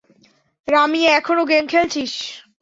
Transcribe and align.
রামিয়া, 0.67 1.09
এখনো 1.19 1.43
গেম 1.45 1.63
খেলছিস? 1.71 2.13